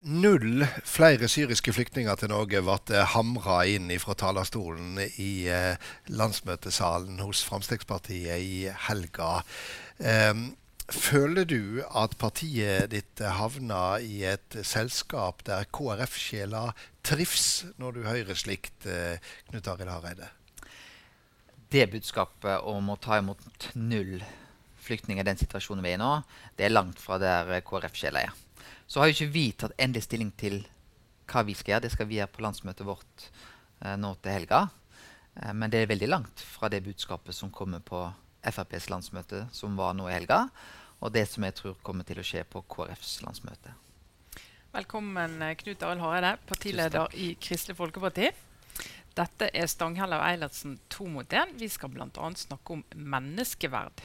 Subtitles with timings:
[0.00, 5.76] Null flere syriske flyktninger til Norge ble hamra inn fra talerstolen i eh,
[6.08, 9.42] landsmøtesalen hos Fremskrittspartiet i helga.
[10.00, 10.32] Eh,
[10.88, 16.70] føler du at partiet ditt havna i et selskap der KrF-sjela
[17.04, 19.20] trives, når du hører slikt, eh,
[19.52, 20.32] Knut Arild Hareide?
[21.68, 24.16] Det budskapet om å ta imot null
[24.80, 26.14] flyktninger i den situasjonen vi er i nå,
[26.56, 28.46] det er langt fra der KrF-sjela er.
[28.90, 30.64] Så har jo ikke vi tatt endelig stilling til
[31.30, 31.84] hva vi skal gjøre.
[31.84, 33.26] Det skal vi gjøre på landsmøtet vårt
[33.84, 34.64] eh, nå til helga.
[35.38, 38.02] Eh, men det er veldig langt fra det budskapet som kommer på
[38.42, 40.40] FrPs landsmøte, som var nå i helga,
[40.98, 43.76] og det som jeg tror kommer til å skje på KrFs landsmøte.
[44.74, 48.32] Velkommen, eh, Knut Arild Hareide, partileder i Kristelig Folkeparti.
[49.14, 51.54] Dette er Stanghelle og Eilertsen to mot én.
[51.62, 52.10] Vi skal bl.a.
[52.42, 54.02] snakke om menneskeverd.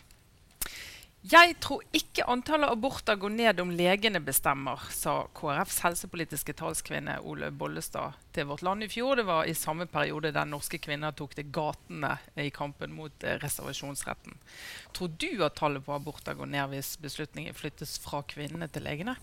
[1.25, 7.47] Jeg tror ikke antallet aborter går ned om legene bestemmer, sa KrFs helsepolitiske talskvinne Ole
[7.49, 9.15] Bollestad til Vårt Land i fjor.
[9.17, 13.39] Det var i samme periode der norske kvinner tok til gatene i kampen mot eh,
[13.41, 14.37] reservasjonsretten.
[14.93, 19.17] Tror du at tallet på aborter går ned hvis beslutningen flyttes fra kvinnene til legene?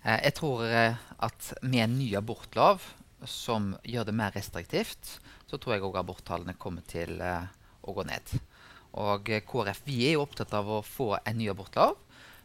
[0.00, 0.96] Eh, jeg tror eh,
[1.28, 2.88] at med en ny abortlov
[3.28, 8.38] som gjør det mer restriktivt, så tror jeg òg aborttallene kommer til å gå ned.
[9.00, 11.98] Og eh, KrF vi er jo opptatt av å få en ny abortlov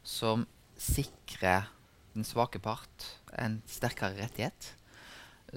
[0.06, 0.48] som
[0.80, 1.70] sikrer
[2.16, 4.74] den svake part en sterkere rettighet.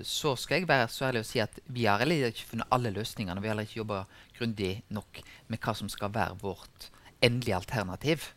[0.09, 2.93] Så skal jeg være så ærlig å si at vi har heller ikke funnet alle
[2.95, 3.41] løsningene.
[3.41, 4.05] Vi har heller ikke jobba
[4.39, 5.21] grundig nok
[5.53, 6.89] med hva som skal være vårt
[7.23, 8.31] endelige alternativ.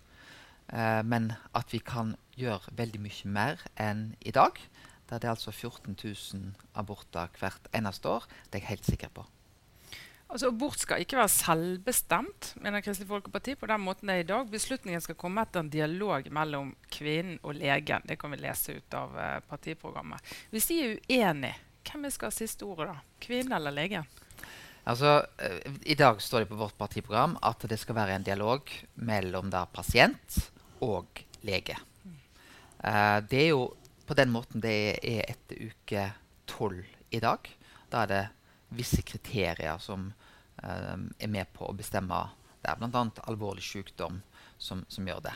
[0.71, 4.59] Eh, men at vi kan gjøre veldig mye mer enn i dag,
[5.09, 9.13] der det er altså 14 000 aborter hvert eneste år, det er jeg helt sikker
[9.15, 9.27] på.
[10.35, 13.53] Altså, Abort skal ikke være selvbestemt, mener Kristelig Folkeparti.
[13.55, 14.49] på den måten det er i dag.
[14.51, 18.03] Beslutningen skal komme etter en dialog mellom kvinnen og legen.
[18.03, 20.19] Det kan vi lese ut av uh, partiprogrammet.
[20.51, 21.55] Hvis de er uenige,
[21.87, 22.89] hvem skal ha siste ordet?
[22.89, 22.97] da?
[23.23, 24.03] Kvinnen eller legen?
[24.83, 28.75] Altså, uh, I dag står det på vårt partiprogram at det skal være en dialog
[28.95, 30.41] mellom da pasient
[30.83, 31.79] og lege.
[32.83, 33.69] Uh, det er jo
[34.03, 36.09] på den måten det er etter uke
[36.43, 36.83] tolv
[37.15, 37.39] i dag.
[37.87, 38.23] Da er det
[38.75, 40.09] visse kriterier som
[40.63, 42.21] er med på å bestemme
[42.61, 42.71] det.
[42.71, 43.05] er Bl.a.
[43.29, 44.21] alvorlig sykdom
[44.57, 45.35] som, som gjør det.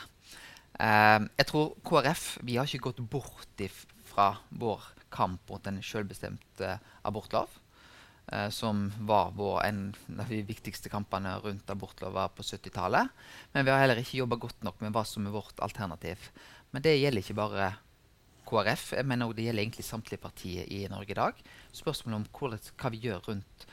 [0.80, 3.64] Uh, jeg tror KrF vi har ikke gått bort
[4.10, 7.50] fra vår kamp mot en selvbestemt uh, abortlov.
[8.54, 9.78] Som var vår, en
[10.22, 13.08] av de viktigste kampene rundt abortlova på 70-tallet.
[13.50, 16.28] Men vi har heller ikke jobba godt nok med hva som er vårt alternativ.
[16.70, 17.66] Men det gjelder ikke bare
[18.50, 21.42] KrF, men det gjelder egentlig samtlige partier i Norge i dag.
[21.74, 23.66] Spørsmålet om hva vi gjør rundt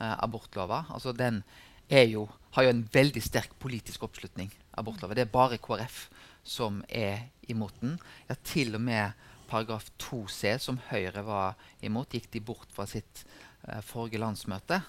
[0.00, 0.84] abortlova.
[0.94, 1.42] Altså, den
[1.90, 4.50] jo, har jo en veldig sterk politisk oppslutning.
[4.78, 5.14] abortlova.
[5.14, 6.08] Det er bare KrF
[6.42, 7.98] som er imot den.
[8.28, 9.12] Ja, til og med
[9.50, 13.24] paragraf 2c, som Høyre var imot, gikk de bort fra sitt
[13.66, 14.80] uh, forrige landsmøte.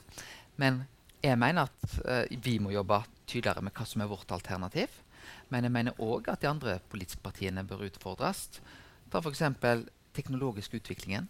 [0.61, 0.83] Men
[1.23, 5.01] jeg mener at uh, vi må jobbe tydeligere med hva som er vårt alternativ.
[5.49, 8.47] Men jeg mener òg at de andre politiske partiene bør utfordres.
[9.11, 9.43] Ta f.eks.
[10.15, 11.27] teknologisk utviklingen,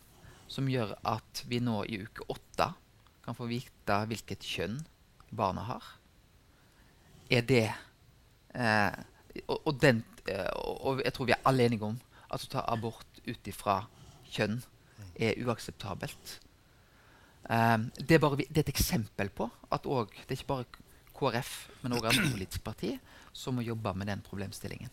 [0.51, 2.71] som gjør at vi nå i uke åtte
[3.25, 4.79] kan få vite hvilket kjønn
[5.31, 5.87] barna har.
[7.31, 7.67] Er det
[8.55, 8.91] eh,
[9.47, 11.97] og, og, den, eh, og, jeg tror vi er alle enige om
[12.31, 13.81] at å ta abort ut ifra
[14.31, 14.59] kjønn
[15.15, 16.39] er uakseptabelt.
[17.51, 20.67] Um, det, er bare, det, er et eksempel på at også, det er ikke bare
[21.17, 21.51] KrF,
[21.81, 22.99] men òg andre politiske partier
[23.33, 24.91] som må jobbe med den problemstillingen.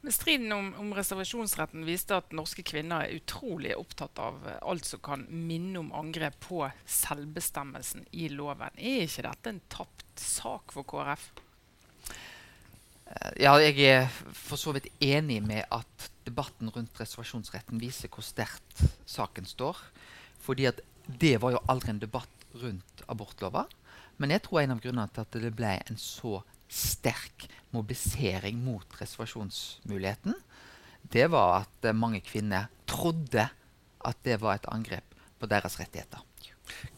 [0.00, 4.86] Men Striden om, om, reservasjonsretten viste at norske kvinner er utrolig opptatt av eh, alt
[4.86, 8.78] som kan minne om angrep på selvbestemmelsen i loven.
[8.78, 11.26] Er ikke dette en tapt sak for KrF?
[13.10, 18.26] Eh, ja, jeg er for så vidt enig med at debatten rundt reservasjonsretten viser hvor
[18.26, 19.82] sterkt saken står.
[20.46, 20.78] Fordi at
[21.08, 23.66] det var jo aldri en debatt rundt abortlova.
[24.18, 29.00] Men jeg tror en av grunnene til at det ble en så sterk mobilisering mot
[29.00, 30.34] reservasjonsmuligheten,
[31.02, 33.48] det var at uh, mange kvinner trodde
[34.04, 36.24] at det var et angrep på deres rettigheter.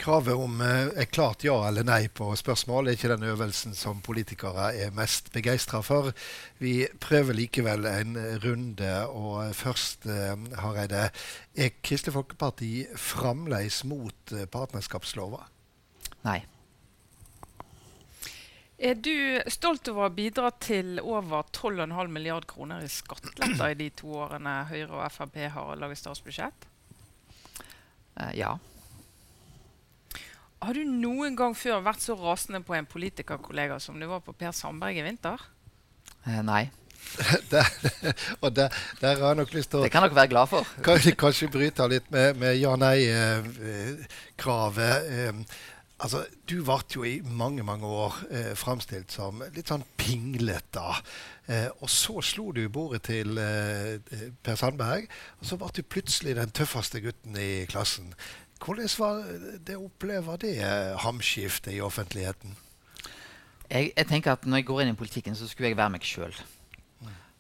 [0.03, 4.03] Kravet om uh, et klart ja eller nei på spørsmål er ikke den øvelsen som
[4.03, 6.11] politikere er mest begeistra for.
[6.59, 8.95] Vi prøver likevel en runde.
[9.07, 11.11] og Først, uh, Hareide,
[11.55, 15.47] er Kristelig Folkeparti fremdeles mot partnerskapslova?
[16.27, 16.41] Nei.
[18.81, 19.13] Er du
[19.53, 24.09] stolt over å ha bidratt til over 12,5 milliard kroner i skatteletter i de to
[24.23, 26.65] årene Høyre og Frp har laget statsbudsjett?
[28.17, 28.55] Uh, ja.
[30.65, 34.33] Har du noen gang før vært så rasende på en politikerkollega som du var på
[34.41, 35.37] Per Sandberg i vinter?
[36.25, 36.71] Uh, nei.
[37.53, 37.69] der,
[38.45, 38.69] og der,
[39.01, 40.63] der, har jeg nok lyst til å Det kan dere være glad for.
[40.85, 44.97] Kanskje, kanskje bryte litt med, med ja-nei-kravet.
[45.05, 45.35] Eh,
[46.01, 50.85] altså, du ble jo i mange mange år eh, framstilt som litt sånn pinglete.
[51.47, 53.99] Eh, og så slo du bordet til eh,
[54.43, 55.11] Per Sandberg,
[55.41, 58.15] og så ble du plutselig den tøffeste gutten i klassen.
[58.61, 59.21] Hvordan var
[59.67, 62.57] det å oppleve det eh, hamskiftet i offentligheten?
[63.71, 66.07] Jeg, jeg, tenker at Når jeg går inn i politikken, så skulle jeg være meg
[66.07, 66.35] sjøl.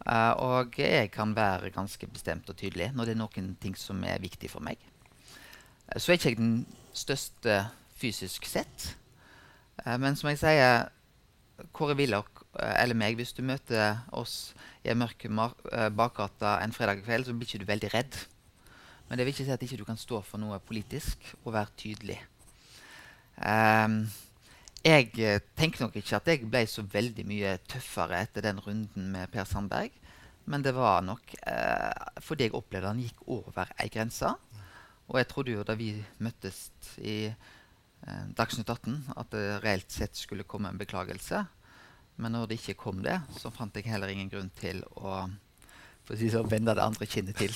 [0.00, 3.98] Uh, og jeg kan være ganske bestemt og tydelig når det er noen ting som
[4.08, 4.80] er viktig for meg.
[5.90, 6.54] Uh, så er ikke jeg den
[6.96, 7.58] største
[8.00, 8.94] fysisk sett.
[9.84, 10.88] Uh, men som jeg sier,
[11.76, 15.26] Kåre Willoch eller meg, hvis du møter oss i en mørk
[15.94, 18.16] bakgate en fredag kveld, så blir ikke du veldig redd.
[19.10, 21.76] Men det vil ikke si at ikke du kan stå for noe politisk og være
[21.76, 22.16] tydelig.
[23.36, 24.04] Um,
[24.80, 29.10] jeg eh, tenker nok ikke at jeg ble så veldig mye tøffere etter den runden
[29.12, 29.92] med Per Sandberg.
[30.48, 34.30] Men det var nok eh, fordi jeg opplevde han gikk over ei grense.
[35.10, 35.92] Og jeg trodde jo da vi
[36.22, 36.70] møttes
[37.02, 37.50] i eh,
[38.36, 41.44] Dagsnytt 18 at det reelt sett skulle komme en beklagelse.
[42.20, 45.22] Men når det ikke kom det, så fant jeg heller ingen grunn til å
[46.10, 47.52] for å si sånn, vende det andre kinnet til.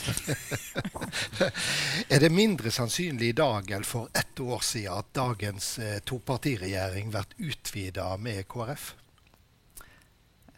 [2.13, 7.11] er det mindre sannsynlig i dag enn for ett år siden at dagens eh, topartiregjering
[7.11, 8.93] blir utvida med KrF?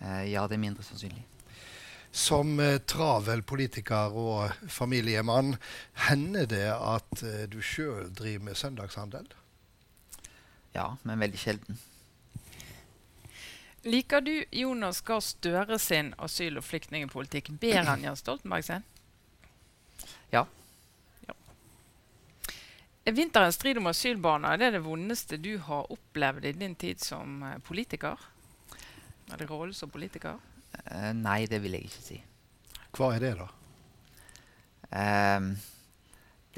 [0.02, 1.24] Eh, ja, det er mindre sannsynlig.
[2.12, 5.56] Som eh, travel politiker og familiemann,
[6.06, 9.32] hender det at eh, du sjøl driver med søndagshandel?
[10.76, 11.78] Ja, men veldig sjelden.
[13.86, 18.84] Liker du Jonas Gahr Støre sin asyl- og flyktningpolitikk bedre enn Jens Stoltenberg sin?
[20.34, 20.42] Ja.
[21.28, 21.36] ja.
[23.06, 27.38] Er vinterens strid om asylbarna det, det vondeste du har opplevd i din tid som
[27.46, 28.18] eh, politiker?
[29.30, 30.42] Eller rollen som politiker?
[30.90, 32.18] Uh, nei, det vil jeg ikke si.
[32.98, 33.48] Hva er det, da?
[34.90, 35.48] Um,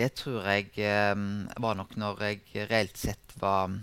[0.00, 0.72] det tror jeg
[1.12, 3.78] um, var nok når jeg reelt sett var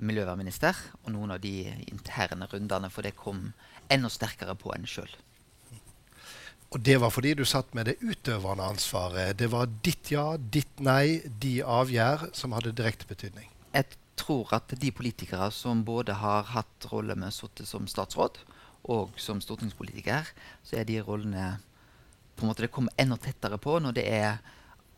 [0.00, 3.50] miljøvernminister, og noen av de interne rundene, for det kom
[3.92, 5.10] enda sterkere på enn sjøl.
[6.70, 9.34] Og det var fordi du satt med det utøvende ansvaret.
[9.38, 13.48] Det var ditt ja, ditt nei, de avgjør som hadde direkte betydning.
[13.74, 13.88] Jeg
[14.20, 18.38] tror at de politikere som både har hatt rolle med å sitte som statsråd
[18.90, 20.30] og som stortingspolitiker,
[20.62, 21.56] så er de rollene
[22.36, 24.38] på en måte Det kommer enda tettere på når det er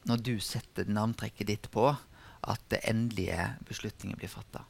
[0.07, 4.65] når du setter navntrekket ditt på at det endelige beslutningen blir fatta.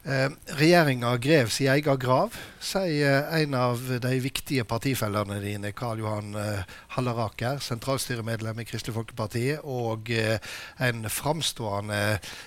[0.00, 2.32] Eh, Regjeringa grev sin egen grav,
[2.64, 6.62] sier en av de viktige partifellene dine, Karl Johan eh,
[6.94, 10.38] Halleraker, sentralstyremedlem i Kristelig Folkeparti, og eh,
[10.80, 11.98] en framstående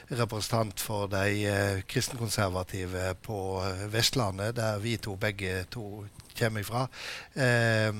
[0.10, 6.88] representant for de eh, kristenkonservative på eh, Vestlandet, der vi to begge to kommer ifra.
[7.38, 7.94] Eh,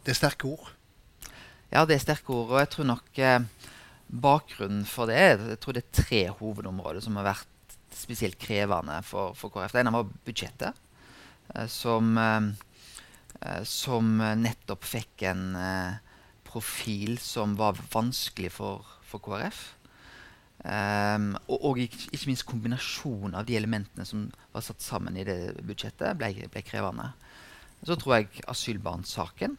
[0.00, 0.72] det er sterke ord?
[1.68, 2.56] Ja, det er sterke ord.
[2.56, 3.22] Og jeg tror nok
[4.08, 7.57] bakgrunnen for det jeg tror det er tre hovedområder som har vært
[7.98, 9.74] spesielt krevende for, for KrF.
[9.74, 10.84] Det ene var budsjettet,
[11.54, 12.50] eh, som, eh,
[13.40, 15.48] eh, som nettopp fikk en
[16.48, 19.66] profil som var vanskelig for, for KrF.
[20.58, 25.52] Um, og, og ikke, minst kombinasjonen av de elementene som var satt sammen i det
[25.62, 27.12] budsjettet, ble, ble krevende.
[27.86, 29.54] Så tror jeg asylbarnsaken,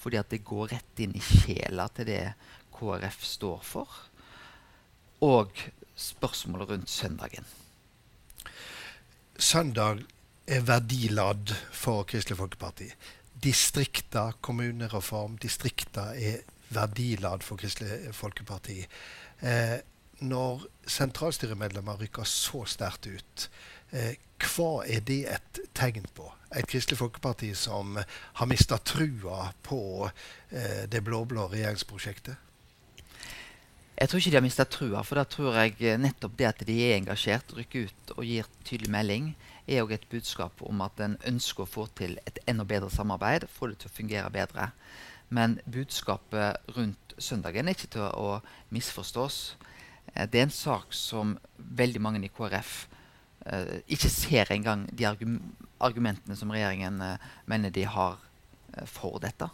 [0.00, 2.22] fordi at det går rett inn i sjela til det
[2.78, 4.00] KrF står for.
[5.26, 5.66] Og
[5.98, 7.44] spørsmålet rundt søndagen
[9.38, 10.02] søndag
[10.46, 12.88] er verdiladd for Kristelig Folkeparti.
[13.42, 16.42] Distrikta, kommunereform, distrikta er
[16.74, 18.80] verdiladd for Kristelig Folkeparti.
[19.40, 19.78] Eh,
[20.26, 23.48] når sentralstyremedlemmer rykker så sterkt ut,
[23.92, 26.26] eh, hva er det et tegn på?
[26.56, 27.98] Et Kristelig Folkeparti som
[28.32, 30.10] har mista trua på
[30.50, 32.47] eh, det blå-blå regjeringsprosjektet?
[33.98, 36.60] Jeg tror ikke de har mista trua, for da tror jeg eh, nettopp det at
[36.68, 39.32] de er engasjert, rykker ut og gir tydelig melding,
[39.66, 43.48] er òg et budskap om at en ønsker å få til et enda bedre samarbeid,
[43.50, 44.68] få det til å fungere bedre.
[45.34, 48.38] Men budskapet rundt søndagen er ikke til å
[48.70, 49.40] misforstås.
[50.14, 52.78] Eh, det er en sak som veldig mange i KrF
[53.50, 58.22] eh, ikke ser engang de argumentene som regjeringen eh, mener de har
[58.76, 59.50] eh, for dette.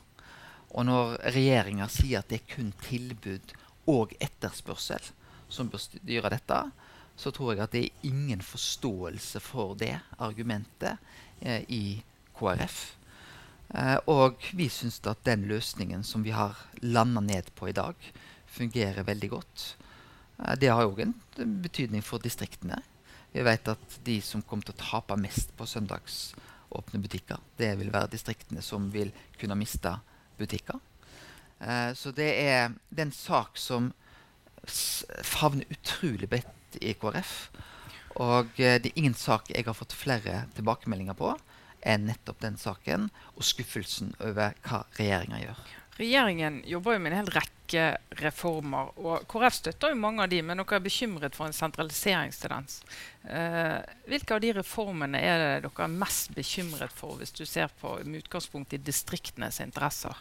[0.75, 3.55] Og når regjeringa sier at det er kun tilbud
[3.91, 5.13] og etterspørsel
[5.53, 6.59] som bør styre dette,
[7.17, 10.99] så tror jeg at det er ingen forståelse for det argumentet
[11.41, 12.03] eh, i
[12.35, 12.79] KrF.
[13.75, 17.95] Eh, og vi syns at den løsningen som vi har landa ned på i dag,
[18.55, 19.69] fungerer veldig godt.
[20.41, 21.15] Eh, det har òg en
[21.63, 22.81] betydning for distriktene.
[23.35, 26.35] Vi vet at de som kommer til å tape mest på søndags
[26.75, 27.39] åpne butikker.
[27.59, 29.95] Det vil være distriktene som vil kunne miste
[30.39, 30.79] butikker.
[31.61, 33.93] Eh, så det er, det er en sak som
[34.65, 37.35] favner utrolig bredt i KrF.
[38.23, 41.35] Og eh, det er ingen sak jeg har fått flere tilbakemeldinger på
[41.85, 45.65] enn nettopp den saken og skuffelsen over hva regjeringa gjør.
[45.95, 47.83] Regjeringen jobber jo med en hel rekke
[48.19, 48.91] reformer.
[48.99, 52.81] og KrF støtter jo mange av de, men dere er bekymret for en sentraliseringstendens.
[53.29, 53.79] Eh,
[54.11, 58.25] hvilke av de reformene er dere er mest bekymret for, hvis du ser på med
[58.25, 60.19] utgangspunkt i distriktenes interesser?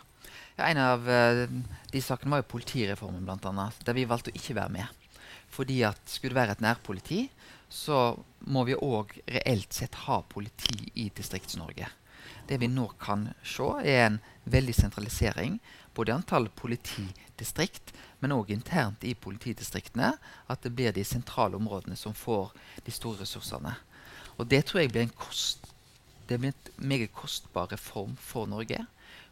[0.58, 1.46] Ja, en av uh,
[1.92, 5.18] de sakene var jo politireformen, annet, der vi valgte å ikke være med.
[5.54, 7.24] Fordi at skulle det være et nærpoliti,
[7.70, 8.14] så
[8.54, 11.90] må vi òg reelt sett ha politi i Distrikts-Norge.
[12.48, 15.60] Det vi nå kan se, er en veldig sentralisering
[15.94, 20.14] både i antall politidistrikt, men òg internt i politidistriktene.
[20.50, 22.54] At det blir de sentrale områdene som får
[22.86, 23.76] de store ressursene.
[24.38, 25.68] Og det tror jeg blir en kost,
[26.30, 28.80] det blir en meget kostbar reform for Norge.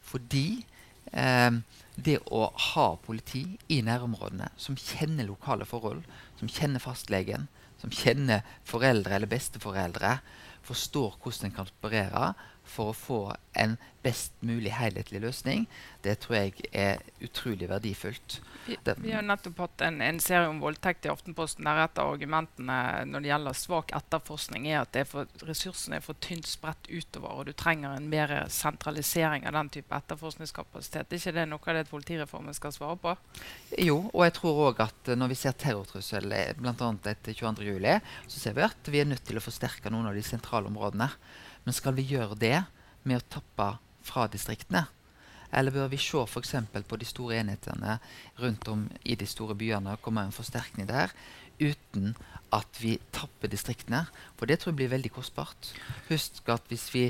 [0.02, 0.81] Fordi eh,
[1.12, 6.06] det å ha politi i nærområdene som kjenner lokale forhold,
[6.40, 7.48] som kjenner fastlegen,
[7.82, 10.20] som kjenner foreldre eller besteforeldre,
[10.66, 12.32] forstår hvordan en kan operere
[12.72, 13.22] for å få
[13.60, 15.68] en best mulig helhetlig løsning,
[16.02, 18.40] det tror jeg er utrolig verdifullt.
[18.66, 22.14] Vi, vi har nettopp hatt en, en, serie om voldtekt i Aftenposten der et av
[22.16, 22.78] argumentene
[23.10, 27.36] når det gjelder svak etterforskning, er at er for, ressursene er for tynt spredt utover,
[27.36, 31.12] og du trenger en mer sentralisering av den type etterforskningskapasitet.
[31.12, 33.16] Er ikke det noe av det politireformen skal svare på?
[33.82, 36.92] Jo, og jeg tror òg at når vi ser terrortrussel bl.a.
[37.14, 40.26] etter 22.07, så ser vi at vi er nødt til å forsterke noen av de
[40.26, 41.12] sentrale områdene.
[41.66, 42.58] Men skal vi gjøre det
[43.04, 43.68] med å tappe
[44.06, 44.86] fra distriktene?
[45.52, 46.56] Eller bør vi se f.eks.
[46.88, 47.98] på de store enhetene
[48.40, 51.12] rundt om i de store byene og komme en forsterkning der,
[51.60, 52.16] uten
[52.56, 54.06] at vi tapper distriktene?
[54.40, 55.74] For det tror jeg blir veldig kostbart.
[56.08, 57.06] Husk at hvis, vi,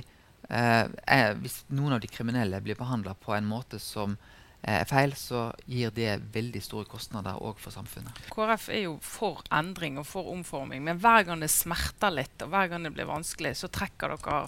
[0.50, 4.18] eh, er, hvis noen av de kriminelle blir behandla på en måte som
[4.62, 8.14] er feil, så gir det veldig store kostnader òg for samfunnet.
[8.34, 12.54] KrF er jo for endring og for omforming, men hver gang det smerter litt og
[12.54, 14.44] hver gang det blir vanskelig, så trekker dere,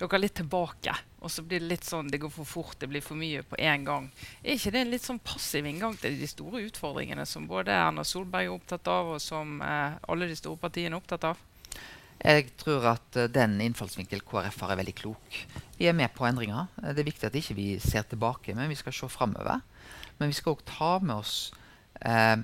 [0.00, 0.96] dere litt tilbake.
[1.22, 3.58] Og så blir det litt sånn det går for fort, det blir for mye på
[3.62, 4.10] én gang.
[4.42, 8.06] Er ikke det en litt sånn passiv inngang til de store utfordringene som både Erna
[8.06, 11.44] Solberg er opptatt av, og som eh, alle de store partiene er opptatt av?
[12.16, 15.40] Jeg tror at uh, den innfallsvinkel KrF har, er veldig klok.
[15.76, 16.66] Vi er med på endringer.
[16.80, 19.58] Det er viktig at ikke vi ikke ser tilbake, men vi skal se framover.
[20.18, 21.34] Men vi skal òg ta med oss
[22.00, 22.38] eh,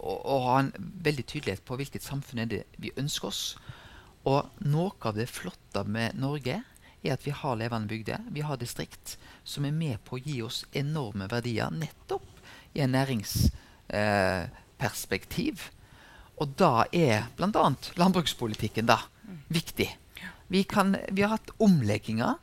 [0.00, 0.72] og, og, ha en
[1.04, 3.42] veldig tydelighet på hvilket samfunn det vi ønsker oss.
[4.24, 6.62] Og noe av det flotte med Norge
[7.02, 8.18] er at vi har levende bygder.
[8.30, 12.22] Vi har distrikt som er med på å gi oss enorme verdier nettopp
[12.72, 15.56] i en næringsperspektiv.
[16.40, 17.74] Og da er bl.a.
[18.00, 18.98] landbrukspolitikken da
[19.52, 19.98] viktig.
[20.52, 22.34] Vi, kan, vi, har hatt omlegginger.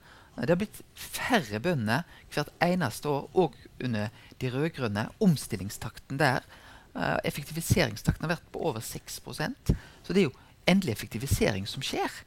[0.42, 5.08] Det har blitt færre bønder hvert eneste år, òg under de rød-grønne.
[5.20, 6.46] Omstillingstakten der,
[6.96, 12.22] uh, effektiviseringstakten har vært på over 6% Så det er jo endelig effektivisering som skjer.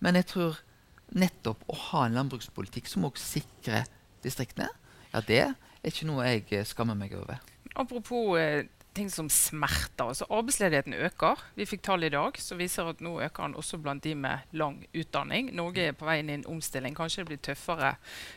[0.00, 0.60] Men jeg tror
[1.08, 3.88] nettopp å ha en landbrukspolitikk som òg sikrer
[4.22, 4.68] distriktene,
[5.12, 5.54] ja, det er
[5.88, 7.38] ikke noe jeg skammer meg over.
[7.78, 10.08] Apropos eh, ting som smerter.
[10.08, 11.40] Altså Arbeidsledigheten øker.
[11.54, 14.54] Vi fikk tall i dag som viser at nå øker den også blant de med
[14.56, 15.52] lang utdanning.
[15.56, 16.96] Norge er på vei inn i en omstilling.
[16.96, 17.94] Kanskje det blir tøffere,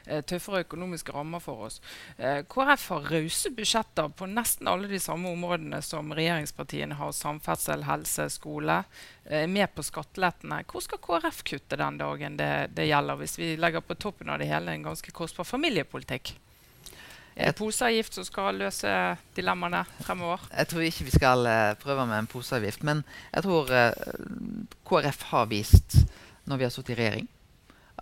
[0.08, 1.82] eh, tøffere økonomiske rammer for oss.
[2.18, 7.12] Eh, KrF har rause budsjetter på nesten alle de samme områdene som regjeringspartiene har.
[7.12, 8.84] Samferdsel, helse, skole.
[9.26, 10.64] Eh, med på skattelettene.
[10.66, 14.40] Hvor skal KrF kutte den dagen det, det gjelder, hvis vi legger på toppen av
[14.40, 16.36] det hele en ganske kostbar familiepolitikk?
[17.36, 18.90] Det poseavgift som skal løse
[19.38, 20.44] dilemmaene fremover?
[20.52, 22.84] Jeg tror ikke vi skal uh, prøve med en poseavgift.
[22.88, 26.02] Men jeg tror uh, KrF har vist,
[26.46, 27.30] når vi har sittet i regjering,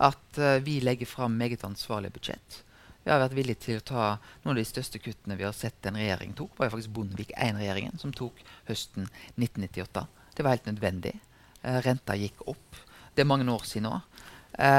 [0.09, 2.59] at uh, vi legger fram meget ansvarlige budsjett.
[3.03, 4.05] Vi har vært villige til å ta
[4.43, 6.57] noen av de største kuttene vi har sett en regjering tok.
[6.57, 9.07] Var faktisk Bondevik I-regjeringen som tok høsten
[9.37, 10.07] 1998.
[10.35, 11.15] Det var helt nødvendig.
[11.83, 12.77] renta gikk opp.
[13.13, 13.97] Det er mange år siden nå.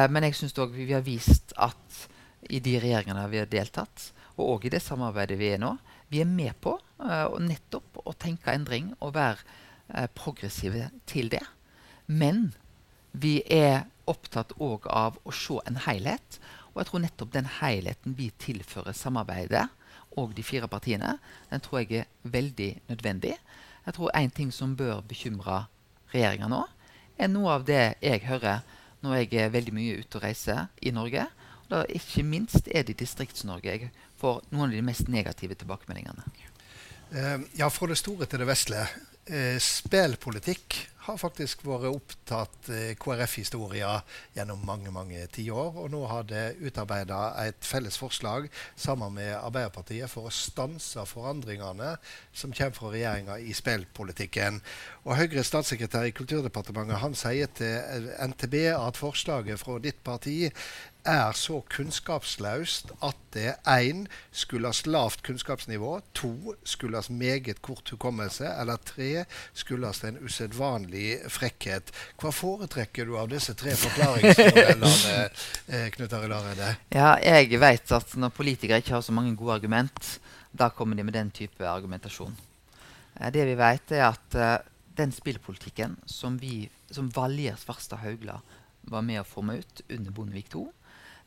[0.08, 2.06] men jeg syns òg vi har vist at
[2.48, 5.74] i de regjeringene vi har deltatt, og òg i det samarbeidet vi er nå.
[6.10, 9.44] Vi er med på uh, nettopp å tenke endring og være
[9.92, 11.42] uh, progressive til det.
[12.06, 12.50] Men
[13.12, 16.40] vi er opptatt òg av å se en helhet.
[16.72, 19.68] Og jeg tror nettopp den helheten vi tilfører samarbeidet
[20.18, 21.16] og de fire partiene,
[21.50, 23.36] den tror jeg er veldig nødvendig.
[23.86, 25.64] Jeg tror én ting som bør bekymre
[26.10, 26.64] regjeringa nå,
[27.18, 28.64] er noe av det jeg hører
[29.04, 31.26] når jeg er veldig mye ute og reiser i Norge.
[31.70, 36.26] Da, ikke minst er det i Distrikts-Norge jeg får noen av de mest negative tilbakemeldingene.
[37.10, 38.84] Uh, ja, fra det store til det vesle.
[39.30, 40.78] Uh, spillpolitikk
[41.10, 43.92] har faktisk vært opptatt eh, KrF-historia
[44.36, 45.78] gjennom mange mange tiår.
[45.82, 51.94] Og nå har det utarbeida et felles forslag sammen med Arbeiderpartiet for å stanse forandringene
[52.36, 54.60] som kommer fra regjeringa i spillpolitikken.
[55.06, 60.50] Og Høyres statssekretær i Kulturdepartementet han sier til NTB at forslaget fra ditt parti
[61.08, 68.80] er så kunnskapsløst at det én skyldes lavt kunnskapsnivå, to skyldes meget kort hukommelse, eller
[68.84, 71.92] tre skyldes en usedvanlig frekkhet.
[72.20, 74.92] Hva foretrekker du av disse tre forklaringsmodellene,
[75.72, 76.74] eh, Knut Arild Hareide?
[76.94, 80.18] Ja, jeg vet at når politikere ikke har så mange gode argument,
[80.52, 82.34] da kommer de med den type argumentasjon.
[83.20, 84.56] Eh, det vi vet, er at uh,
[84.98, 88.40] den spillpolitikken som, vi, som Valjer Svarstad Haugla
[88.90, 90.68] var med å forme ut under Bondevik II,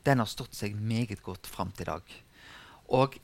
[0.04, 2.16] den har stått seg meget godt fram til i dag.
[2.94, 3.18] Og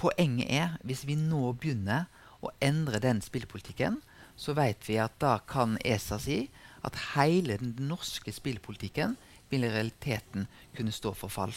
[0.00, 2.06] poenget er, hvis vi nå begynner
[2.44, 4.00] å endre den spillpolitikken,
[4.36, 6.44] så vet vi at da kan ESA si
[6.86, 9.16] at hele den norske spillpolitikken
[9.50, 10.46] vil i realiteten
[10.76, 11.54] kunne stå for fall.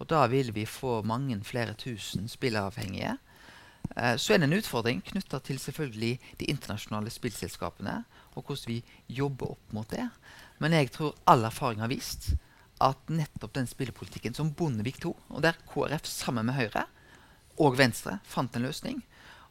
[0.00, 3.16] Og da vil vi få mange flere tusen spilleavhengige.
[3.96, 8.02] Eh, så er det en utfordring knytta til selvfølgelig de internasjonale spillselskapene,
[8.34, 10.08] og hvordan vi jobber opp mot det.
[10.58, 12.32] Men jeg tror all erfaring har vist
[12.80, 16.86] at nettopp den spillepolitikken som Bondevik II, og der KrF sammen med Høyre
[17.60, 19.02] og Venstre fant en løsning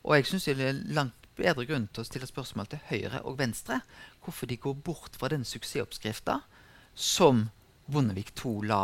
[0.01, 3.37] Og jeg syns det er langt bedre grunn til å stille spørsmål til Høyre og
[3.39, 3.81] Venstre
[4.23, 6.41] hvorfor de går bort fra den suksessoppskrifta
[6.95, 7.47] som
[7.89, 8.83] Bondevik II la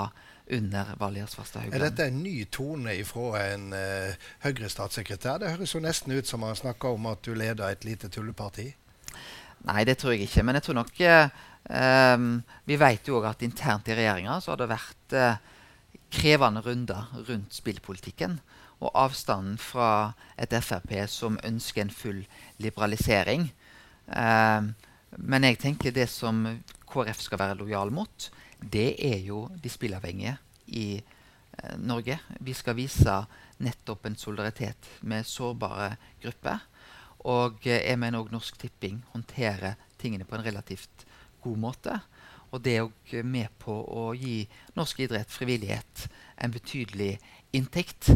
[0.51, 5.41] under Valgerd Svarstad Er dette en ny tone fra en uh, Høyre-statssekretær?
[5.41, 8.69] Det høres jo nesten ut som han snakker om at du leder et lite tulleparti.
[9.65, 10.43] Nei, det tror jeg ikke.
[10.45, 14.53] Men jeg tror nok uh, Um, vi vet jo òg at internt i regjeringa så
[14.53, 15.37] har det vært uh,
[16.13, 18.39] krevende runder rundt spillpolitikken.
[18.83, 22.21] Og avstanden fra et Frp som ønsker en full
[22.61, 23.47] liberalisering.
[24.05, 24.73] Um,
[25.17, 26.43] men jeg tenker det som
[26.85, 28.29] KrF skal være lojal mot,
[28.59, 30.35] det er jo de spillavhengige
[30.67, 32.19] i uh, Norge.
[32.45, 33.17] Vi skal vise
[33.63, 36.61] nettopp en solidaritet med sårbare grupper.
[37.25, 41.07] Og uh, jeg mener òg Norsk Tipping håndterer tingene på en relativt
[41.45, 41.99] god måte.
[42.51, 44.45] Og det er òg med på å gi
[44.77, 47.15] norsk idrett, frivillighet, en betydelig
[47.55, 48.11] inntekt.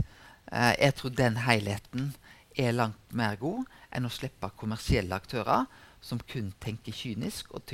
[0.52, 2.14] Eh, jeg tror den helheten
[2.60, 3.66] er langt mer god
[3.96, 5.68] enn å slippe kommersielle aktører
[6.02, 7.66] som kun tenker kynisk og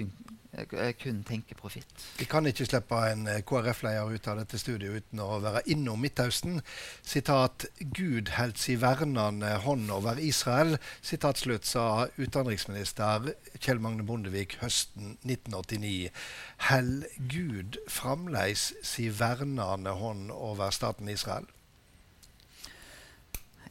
[0.57, 2.05] Eh, kun tenker profitt.
[2.17, 5.99] Vi kan ikke slippe en eh, KrF-leder ut av dette studiet uten å være innom
[5.99, 6.61] Midtøsten.
[7.03, 14.57] Sitat 'Gud held si vernende hånd over Israel', sitat slutt, sa utenriksminister Kjell Magne Bondevik
[14.61, 16.13] høsten 1989.
[16.69, 21.51] Held Gud fremdeles si vernende hånd over staten Israel?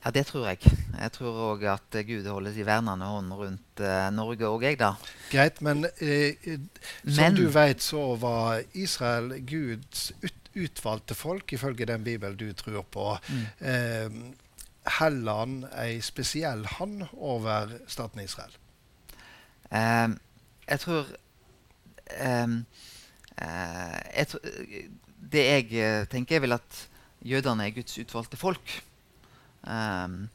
[0.05, 0.59] Ja, det tror jeg.
[1.01, 4.91] Jeg tror òg at Gud holder sin vernende hånd rundt uh, Norge òg, jeg, da.
[5.33, 6.37] Greit, men, eh,
[7.07, 12.53] som men, du vet, så var Israel Guds ut, utvalgte folk, ifølge den bibelen du
[12.53, 13.17] tror på.
[13.29, 13.47] Mm.
[13.67, 14.11] Eh,
[15.01, 18.53] Heller han ei spesiell hand over staten Israel?
[19.73, 20.09] Eh,
[20.69, 21.07] jeg tror
[22.21, 22.65] jeg
[25.33, 26.83] Det jeg tenker, er vel at
[27.25, 28.83] jødene er Guds utvalgte folk.
[29.65, 30.29] Um,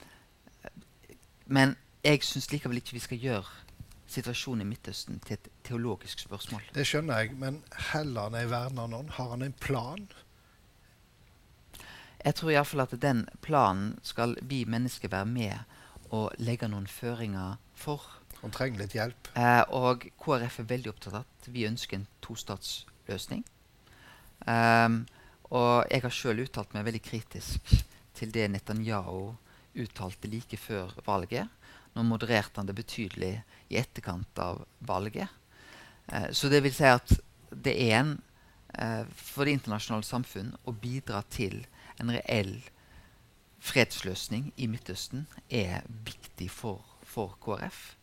[1.45, 3.67] men jeg syns likevel ikke vi skal gjøre
[4.09, 6.63] situasjonen i Midtøsten til et teologisk spørsmål.
[6.73, 7.61] Det skjønner jeg, men
[7.91, 9.11] heller han er verna noen?
[9.13, 10.07] Har han en plan?
[12.25, 15.75] Jeg tror iallfall at den planen skal vi mennesker være med
[16.15, 18.01] og legge noen føringer for.
[18.41, 19.29] Han trenger litt hjelp.
[19.37, 23.45] Eh, og KrF er veldig opptatt av at vi ønsker en tostatsløsning.
[24.47, 25.03] Um,
[25.51, 27.73] og jeg har sjøl uttalt meg veldig kritisk
[28.19, 29.33] til det Netanyahu
[29.79, 31.47] uttalte like før valget.
[31.95, 33.33] Nå modererte han det betydelig
[33.69, 35.29] i etterkant av valget.
[36.07, 37.13] Eh, så det vil si at
[37.49, 38.15] det er en
[38.75, 41.63] eh, for det internasjonale samfunn å bidra til
[41.99, 42.59] en reell
[43.59, 47.95] fredsløsning i Midtøsten er viktig for, for KrF.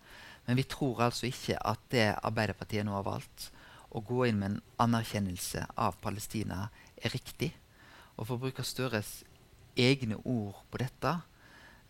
[0.47, 3.51] Men vi tror altså ikke at det Arbeiderpartiet nå har valgt,
[3.91, 6.67] å gå inn med en anerkjennelse av Palestina,
[7.01, 7.55] er riktig.
[8.17, 9.23] Og for å bruke Støres
[9.77, 11.13] egne ord på dette.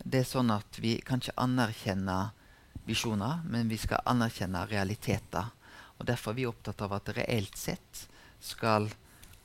[0.05, 2.18] Det er sånn at vi kan ikke anerkjenne
[2.87, 5.53] visjoner, men vi skal anerkjenne realiteter.
[5.99, 8.07] Og Derfor er vi opptatt av at det reelt sett
[8.42, 8.90] skal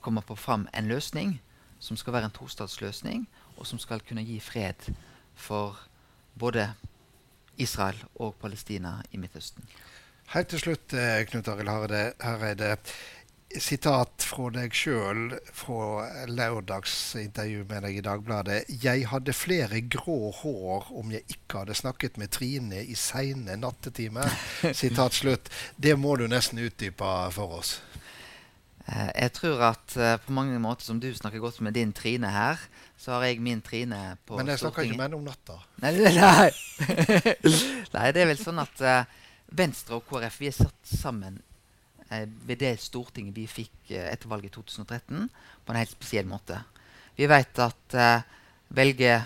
[0.02, 1.38] komme på fram en løsning
[1.82, 3.26] som skal være en tostatsløsning,
[3.58, 4.92] og som skal kunne gi fred
[5.38, 5.80] for
[6.38, 6.68] både
[7.62, 9.66] Israel og Palestina i Midtøsten.
[10.32, 11.70] Helt til slutt, eh, Knut Arild
[12.22, 12.78] Hareide.
[13.60, 18.60] Sitat fra deg sjøl fra lørdagsintervju med deg i Dagbladet.
[18.70, 24.32] 'Jeg hadde flere grå hår om jeg ikke hadde snakket med Trine i seine nattetimer'.
[24.82, 25.52] Sitat slutt.
[25.76, 27.80] Det må du nesten utdype for oss.
[28.88, 32.32] Eh, jeg tror at uh, på mange måter som du snakker godt med din Trine
[32.32, 32.60] her,
[32.98, 34.46] så har jeg min Trine på Stortinget.
[34.46, 35.60] Men jeg snakker ikke med henne om natta.
[35.82, 36.50] Nei, nei.
[37.96, 41.42] nei, det er vel sånn at uh, Venstre og KrF vi er satt sammen
[42.12, 45.30] eh, ved det Stortinget vi fikk eh, etter valget i 2013,
[45.66, 46.60] på en helt spesiell måte.
[47.18, 48.28] Vi vet at eh,
[48.76, 49.26] velger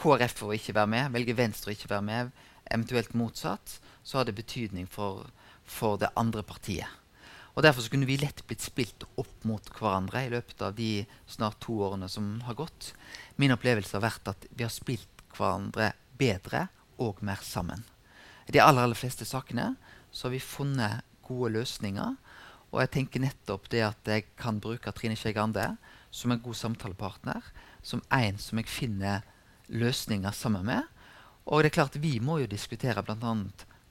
[0.00, 2.32] KrF å ikke være med, velger Venstre å ikke være med,
[2.72, 5.28] eventuelt motsatt, så har det betydning for,
[5.64, 6.98] for det andre partiet.
[7.52, 11.58] Og Derfor kunne vi lett blitt spilt opp mot hverandre i løpet av de snart
[11.60, 12.94] to årene som har gått.
[13.36, 16.66] Min opplevelse har vært at vi har spilt hverandre bedre
[17.02, 17.84] og mer sammen.
[18.48, 19.74] I de aller, aller fleste sakene
[20.12, 22.14] så har vi funnet gode løsninger.
[22.72, 25.74] Og jeg tenker nettopp det at jeg kan bruke Trine Skei Grande
[26.12, 27.42] som en god samtalepartner.
[27.82, 29.24] Som en som jeg finner
[29.72, 30.88] løsninger sammen med.
[31.46, 33.32] Og det er klart vi må jo diskutere bl.a.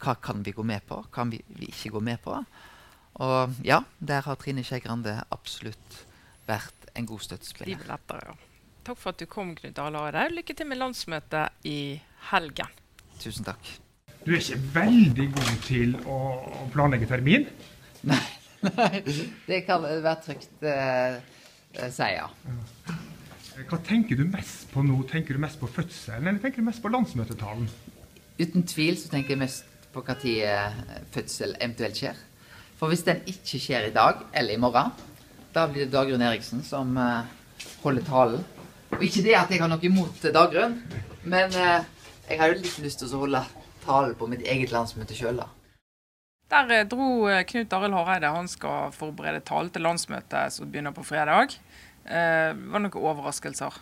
[0.01, 2.38] hva kan vi gå med på, hva kan vi, vi ikke gå med på.
[3.21, 5.99] Og ja, der har Trine Skei Grande absolutt
[6.47, 7.86] vært en god støttespiller.
[7.86, 8.36] Ja.
[8.82, 11.99] Takk for at du kom, Knut Arild Lykke til med landsmøtet i
[12.32, 12.80] helgen.
[13.21, 13.75] Tusen takk.
[14.21, 16.17] Du er ikke veldig god til å
[16.69, 17.47] planlegge termin?
[18.05, 18.21] Nei,
[18.67, 19.01] nei
[19.47, 21.15] det kan være trygt uh,
[21.89, 22.27] si, ja.
[23.65, 24.99] Hva tenker du mest på nå?
[25.10, 27.65] Tenker du mest på fødselen, eller tenker du mest på landsmøtetalen?
[28.38, 30.77] Uten tvil så tenker jeg mest på når tid
[31.15, 32.19] fødsel eventuelt skjer.
[32.77, 34.93] For hvis den ikke skjer i dag eller i morgen,
[35.53, 37.25] da blir det Dagrun Eriksen som uh,
[37.81, 38.45] holder talen.
[38.93, 40.77] Og ikke det at jeg har noe imot Dagrun,
[41.25, 43.41] men jeg har jo litt lyst til å holde
[43.84, 45.50] talen på mitt eget landsmøte sjøl, da.
[46.52, 48.34] Der eh, dro eh, Knut Arild Hareide.
[48.36, 51.56] Han skal forberede tale til landsmøtet som begynner på fredag.
[52.04, 53.78] Eh, var det noen overraskelser?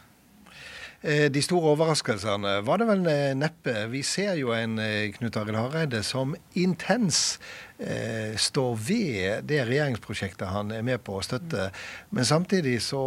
[1.01, 3.07] Eh, de store overraskelsene var det vel
[3.39, 3.73] neppe.
[3.89, 4.77] Vi ser jo en
[5.17, 7.39] Knut Arild Hareide som intens
[7.79, 11.69] eh, står ved det regjeringsprosjektet han er med på å støtte.
[12.15, 13.01] Men samtidig så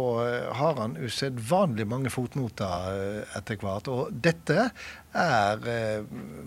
[0.57, 3.89] har han usedvanlig mange fotnoter etter hvert.
[3.93, 4.69] Og dette
[5.13, 6.05] er eh,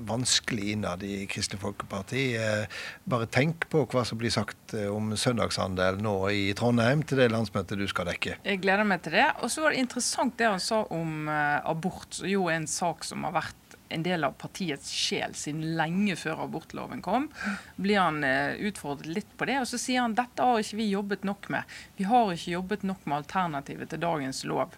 [0.08, 2.24] vanskelig innad i Kristelig Folkeparti.
[2.38, 7.22] Eh, bare tenk på hva som blir sagt eh, om søndagshandel nå i Trondheim til
[7.22, 8.38] det landsmøtet du skal dekke.
[8.46, 9.28] Jeg gleder meg til det.
[9.42, 12.70] Og så var det interessant det han sa om eh, abort, som jo er en
[12.70, 17.28] sak som har vært en del av partiets sjel siden lenge før abortloven kom.
[17.76, 19.60] Blir han eh, utfordret litt på det.
[19.62, 21.76] Og så sier han dette har ikke vi jobbet nok med.
[21.98, 24.74] Vi har ikke jobbet nok med alternativet til dagens lov.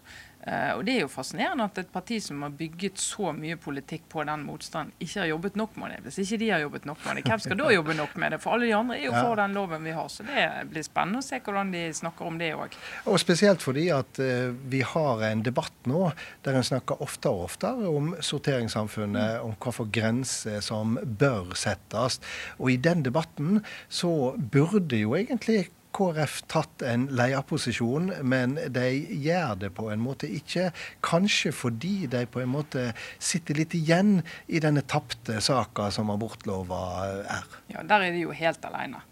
[0.49, 4.07] Uh, og Det er jo fascinerende at et parti som har bygget så mye politikk
[4.09, 5.99] på den motstanden, ikke har jobbet nok med det.
[6.07, 8.41] Hvis ikke de har jobbet nok med det, hvem skal da jobbe nok med det?
[8.41, 10.09] For alle de andre er jo for den loven vi har.
[10.09, 12.79] Så det blir spennende å se hvordan de snakker om det òg.
[13.13, 16.09] Og spesielt fordi at uh, vi har en debatt nå
[16.47, 22.23] der en snakker oftere og oftere om sorteringssamfunnet, om hva for grenser som bør settes.
[22.57, 23.61] Og i den debatten
[23.93, 25.67] så burde jo egentlig
[25.99, 28.87] KrF tatt en lederposisjon, men de
[29.25, 30.69] gjør det på en måte ikke.
[31.05, 36.83] Kanskje fordi de på en måte sitter litt igjen i denne tapte saka som abortlova
[37.25, 37.49] er.
[37.73, 39.03] Ja, der er de jo helt alene.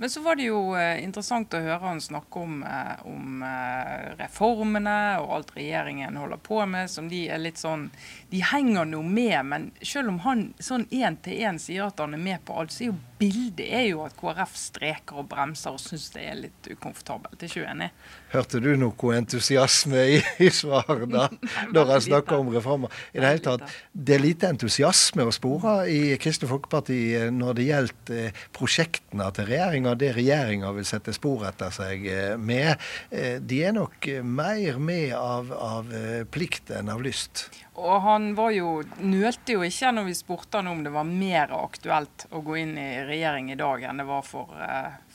[0.00, 4.06] Men så var det jo eh, interessant å høre han snakke om, eh, om eh,
[4.16, 7.90] reformene og alt regjeringen holder på med, som de er litt sånn
[8.30, 12.16] De henger nå med, men selv om han sånn én til én sier at han
[12.16, 15.76] er med på alt, så er jo bildet er jo at KrF streker og bremser
[15.76, 17.36] og syns det er litt ukomfortabelt.
[17.36, 17.92] Er ikke du enig?
[18.30, 21.28] Hørte du noe entusiasme i, i svaret da,
[21.74, 22.92] når han snakker om reformer?
[23.14, 27.00] I det hele tatt, det er lite entusiasme å spore i Kristelig Folkeparti
[27.34, 32.74] når det gjelder prosjektene til regjeringa det regjeringa vil sette spor etter seg eh, med.
[33.10, 37.48] Eh, de er nok mer med av, av eh, plikt enn av lyst.
[37.80, 41.52] Og han var jo, nølte jo ikke når vi spurte han om det var mer
[41.56, 44.52] aktuelt å gå inn i regjering i dag enn det var for,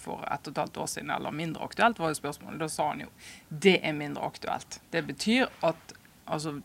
[0.05, 2.61] for et og et halvt år siden, eller mindre aktuelt, var jo spørsmålet.
[2.61, 3.11] Da sa han jo
[3.49, 4.79] det er mindre aktuelt.
[4.93, 6.59] Det betyr at altså,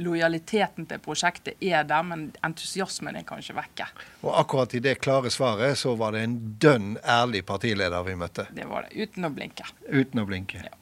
[0.00, 3.88] lojaliteten til prosjektet er der, men entusiasmen er kanskje vekke.
[4.22, 8.46] Og akkurat i det klare svaret så var det en dønn ærlig partileder vi møtte.
[8.54, 9.66] Det var det, uten å blinke.
[9.88, 10.62] Uten å blinke.
[10.66, 10.76] Ja.